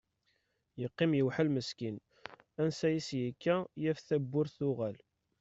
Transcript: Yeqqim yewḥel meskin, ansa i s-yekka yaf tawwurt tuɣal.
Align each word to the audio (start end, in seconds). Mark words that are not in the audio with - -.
Yeqqim 0.81 1.11
yewḥel 1.15 1.49
meskin, 1.51 1.95
ansa 2.61 2.87
i 2.97 2.99
s-yekka 3.07 3.55
yaf 3.83 3.97
tawwurt 4.07 4.51
tuɣal. 4.59 4.97